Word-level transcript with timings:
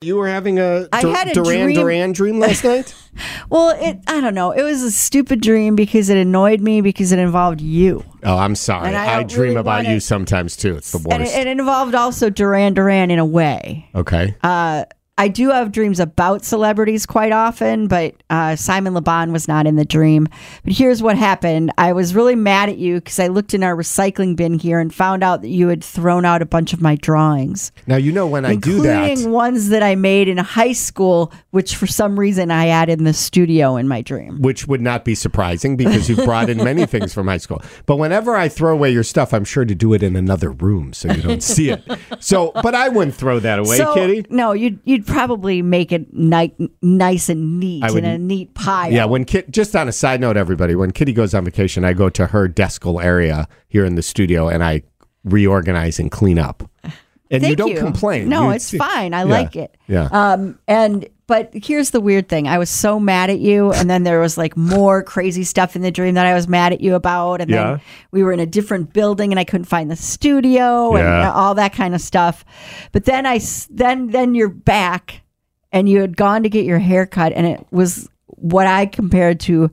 You 0.00 0.14
were 0.14 0.28
having 0.28 0.60
a, 0.60 0.86
I 0.92 1.04
had 1.04 1.26
a 1.26 1.34
Duran 1.34 1.64
dream- 1.72 1.74
Duran 1.74 2.12
dream 2.12 2.38
last 2.38 2.62
night? 2.72 2.94
Well, 3.50 3.70
it 3.82 3.98
I 4.06 4.20
don't 4.20 4.34
know. 4.34 4.52
It 4.52 4.62
was 4.62 4.80
a 4.84 4.92
stupid 4.92 5.40
dream 5.40 5.74
because 5.74 6.08
it 6.08 6.16
annoyed 6.16 6.60
me 6.60 6.80
because 6.82 7.10
it 7.10 7.18
involved 7.18 7.60
you. 7.60 8.04
Oh, 8.22 8.36
I'm 8.38 8.54
sorry. 8.54 8.86
And 8.86 8.96
I, 8.96 9.18
I 9.18 9.22
dream 9.24 9.40
really 9.42 9.56
about 9.56 9.78
wanna- 9.84 9.94
you 9.94 9.98
sometimes 9.98 10.56
too. 10.56 10.76
It's 10.76 10.92
the 10.92 10.98
And 11.10 11.22
worst. 11.22 11.34
it, 11.34 11.38
and 11.40 11.48
it 11.48 11.58
involved 11.58 11.96
also 11.96 12.30
Duran 12.30 12.74
Duran 12.74 13.10
in 13.10 13.18
a 13.18 13.24
way. 13.26 13.88
okay. 13.92 14.36
Uh, 14.40 14.84
I 15.18 15.26
do 15.26 15.50
have 15.50 15.72
dreams 15.72 15.98
about 15.98 16.44
celebrities 16.44 17.04
quite 17.04 17.32
often, 17.32 17.88
but 17.88 18.14
uh, 18.30 18.54
Simon 18.54 18.94
LeBon 18.94 19.32
was 19.32 19.48
not 19.48 19.66
in 19.66 19.74
the 19.74 19.84
dream. 19.84 20.28
But 20.64 20.72
here's 20.72 21.02
what 21.02 21.18
happened 21.18 21.72
I 21.76 21.92
was 21.92 22.14
really 22.14 22.36
mad 22.36 22.68
at 22.68 22.78
you 22.78 22.94
because 22.96 23.18
I 23.18 23.26
looked 23.26 23.52
in 23.52 23.64
our 23.64 23.74
recycling 23.74 24.36
bin 24.36 24.60
here 24.60 24.78
and 24.78 24.94
found 24.94 25.24
out 25.24 25.42
that 25.42 25.48
you 25.48 25.66
had 25.66 25.82
thrown 25.82 26.24
out 26.24 26.40
a 26.40 26.46
bunch 26.46 26.72
of 26.72 26.80
my 26.80 26.94
drawings, 26.94 27.72
now 27.88 27.96
you 27.96 28.12
know 28.12 28.28
when 28.28 28.44
I 28.44 28.54
do 28.54 28.80
that. 28.82 29.10
including 29.10 29.32
ones 29.32 29.70
that 29.70 29.82
I 29.82 29.96
made 29.96 30.28
in 30.28 30.38
high 30.38 30.72
school, 30.72 31.32
which 31.50 31.74
for 31.74 31.88
some 31.88 32.18
reason 32.18 32.52
I 32.52 32.66
had 32.66 32.88
in 32.88 33.02
the 33.02 33.12
studio 33.12 33.76
in 33.76 33.88
my 33.88 34.02
dream. 34.02 34.40
Which 34.40 34.68
would 34.68 34.80
not 34.80 35.04
be 35.04 35.16
surprising 35.16 35.76
because 35.76 36.08
you've 36.08 36.24
brought 36.24 36.48
in 36.48 36.58
many 36.58 36.86
things 36.86 37.12
from 37.12 37.26
high 37.26 37.38
school. 37.38 37.60
But 37.86 37.96
whenever 37.96 38.36
I 38.36 38.48
throw 38.48 38.72
away 38.72 38.92
your 38.92 39.02
stuff, 39.02 39.34
I'm 39.34 39.44
sure 39.44 39.64
to 39.64 39.74
do 39.74 39.94
it 39.94 40.04
in 40.04 40.14
another 40.14 40.52
room 40.52 40.92
so 40.92 41.12
you 41.12 41.22
don't 41.22 41.42
see 41.42 41.70
it. 41.70 41.82
So, 42.20 42.52
but 42.62 42.76
I 42.76 42.88
wouldn't 42.88 43.16
throw 43.16 43.40
that 43.40 43.58
away, 43.58 43.78
so, 43.78 43.94
Kitty. 43.94 44.24
No, 44.30 44.52
you'd 44.52 44.78
you'd 44.84 45.07
probably 45.08 45.62
make 45.62 45.90
it 45.92 46.12
ni- 46.14 46.54
nice 46.82 47.28
and 47.28 47.58
neat 47.58 47.82
in 47.90 48.04
a 48.04 48.18
neat 48.18 48.54
pile. 48.54 48.92
Yeah, 48.92 49.04
when 49.06 49.24
Kit, 49.24 49.50
just 49.50 49.74
on 49.74 49.88
a 49.88 49.92
side 49.92 50.20
note, 50.20 50.36
everybody, 50.36 50.74
when 50.74 50.90
Kitty 50.92 51.12
goes 51.12 51.34
on 51.34 51.44
vacation, 51.44 51.84
I 51.84 51.92
go 51.92 52.08
to 52.10 52.26
her 52.28 52.48
descal 52.48 53.02
area 53.02 53.48
here 53.68 53.84
in 53.84 53.94
the 53.94 54.02
studio 54.02 54.48
and 54.48 54.62
I 54.62 54.82
reorganize 55.24 55.98
and 55.98 56.10
clean 56.10 56.38
up. 56.38 56.68
And 57.30 57.42
you 57.44 57.56
don't 57.56 57.76
complain. 57.76 58.28
No, 58.28 58.44
You- 58.48 58.54
it's 58.54 58.74
fine. 58.74 59.12
I 59.12 59.18
Yeah, 59.20 59.24
like 59.24 59.56
it. 59.56 59.76
Yeah. 59.86 60.08
Um, 60.12 60.58
and 60.66 61.06
but 61.28 61.50
here's 61.52 61.90
the 61.90 62.00
weird 62.00 62.28
thing: 62.28 62.48
I 62.48 62.58
was 62.58 62.68
so 62.68 62.98
mad 62.98 63.30
at 63.30 63.38
you, 63.38 63.70
and 63.72 63.88
then 63.88 64.02
there 64.02 64.18
was 64.18 64.36
like 64.36 64.56
more 64.56 65.04
crazy 65.04 65.44
stuff 65.44 65.76
in 65.76 65.82
the 65.82 65.92
dream 65.92 66.14
that 66.14 66.26
I 66.26 66.34
was 66.34 66.48
mad 66.48 66.72
at 66.72 66.80
you 66.80 66.96
about, 66.96 67.40
and 67.40 67.48
Yeah. 67.48 67.64
then 67.74 67.80
we 68.10 68.24
were 68.24 68.32
in 68.32 68.40
a 68.40 68.46
different 68.46 68.92
building, 68.92 69.30
and 69.32 69.38
I 69.38 69.44
couldn't 69.44 69.66
find 69.66 69.88
the 69.88 69.94
studio, 69.96 70.96
and 70.96 71.06
Yeah. 71.06 71.32
all 71.32 71.54
that 71.54 71.72
kind 71.72 71.94
of 71.94 72.00
stuff. 72.00 72.44
But 72.90 73.04
then 73.04 73.24
I, 73.26 73.38
then 73.70 74.08
then 74.08 74.34
you're 74.34 74.48
back, 74.48 75.22
and 75.70 75.88
you 75.88 76.00
had 76.00 76.16
gone 76.16 76.42
to 76.42 76.48
get 76.48 76.64
your 76.64 76.80
hair 76.80 77.06
cut, 77.06 77.32
and 77.32 77.46
it 77.46 77.64
was 77.70 78.08
what 78.26 78.66
I 78.66 78.86
compared 78.86 79.38
to. 79.40 79.70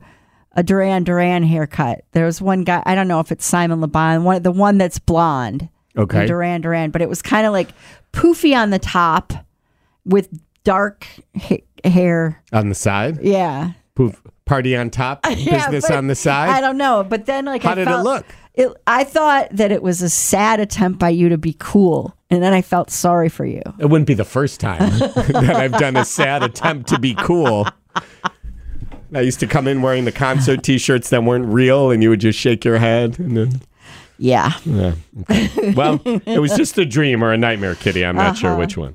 A 0.58 0.62
Duran 0.62 1.04
Duran 1.04 1.42
haircut. 1.42 2.04
There 2.12 2.24
was 2.24 2.40
one 2.40 2.64
guy. 2.64 2.82
I 2.86 2.94
don't 2.94 3.08
know 3.08 3.20
if 3.20 3.30
it's 3.30 3.44
Simon 3.44 3.82
LeBon, 3.82 4.22
one 4.22 4.42
the 4.42 4.50
one 4.50 4.78
that's 4.78 4.98
blonde. 4.98 5.68
Okay. 5.98 6.24
Duran 6.26 6.62
Duran, 6.62 6.90
but 6.90 7.02
it 7.02 7.10
was 7.10 7.20
kind 7.20 7.46
of 7.46 7.52
like 7.52 7.68
poofy 8.14 8.56
on 8.56 8.70
the 8.70 8.78
top 8.78 9.34
with 10.06 10.30
dark 10.66 11.06
ha- 11.40 11.64
hair. 11.84 12.42
on 12.52 12.68
the 12.68 12.74
side. 12.74 13.22
Yeah. 13.22 13.72
Poof. 13.94 14.20
Party 14.44 14.76
on 14.76 14.90
top, 14.90 15.24
Yeah, 15.36 15.68
business 15.70 15.90
on 15.90 16.06
the 16.08 16.14
side. 16.14 16.50
I 16.50 16.60
don't 16.60 16.76
know, 16.76 17.02
but 17.02 17.26
then 17.26 17.46
like 17.46 17.62
How 17.64 17.72
I 17.72 17.74
did 17.76 17.88
it 17.88 17.96
look? 18.02 18.24
It, 18.54 18.68
I 18.86 19.02
thought 19.04 19.48
that 19.52 19.72
it 19.72 19.82
was 19.82 20.02
a 20.02 20.08
sad 20.10 20.60
attempt 20.60 20.98
by 21.00 21.08
you 21.10 21.28
to 21.30 21.36
be 21.38 21.56
cool, 21.58 22.16
and 22.30 22.42
then 22.42 22.52
I 22.52 22.62
felt 22.62 22.90
sorry 22.90 23.28
for 23.28 23.44
you. 23.44 23.60
It 23.80 23.86
wouldn't 23.86 24.06
be 24.06 24.14
the 24.14 24.24
first 24.24 24.60
time 24.60 24.78
that 25.00 25.56
I've 25.56 25.72
done 25.72 25.96
a 25.96 26.04
sad 26.04 26.42
attempt 26.44 26.88
to 26.90 26.98
be 26.98 27.14
cool. 27.14 27.66
I 29.14 29.20
used 29.20 29.40
to 29.40 29.46
come 29.48 29.66
in 29.66 29.82
wearing 29.82 30.04
the 30.04 30.12
concert 30.12 30.62
T-shirts 30.62 31.10
that 31.10 31.22
weren't 31.24 31.46
real, 31.46 31.90
and 31.90 32.02
you 32.02 32.10
would 32.10 32.20
just 32.20 32.38
shake 32.38 32.64
your 32.64 32.78
head. 32.78 33.18
And 33.18 33.36
then, 33.36 33.60
Yeah. 34.18 34.52
yeah. 34.64 34.94
okay. 35.22 35.72
Well, 35.74 36.00
it 36.04 36.40
was 36.40 36.56
just 36.56 36.78
a 36.78 36.86
dream 36.86 37.22
or 37.24 37.32
a 37.32 37.36
nightmare, 37.38 37.74
Kitty. 37.74 38.04
I'm 38.04 38.14
not 38.16 38.26
Uh-huh. 38.26 38.34
sure 38.34 38.56
which 38.56 38.76
one. 38.76 38.94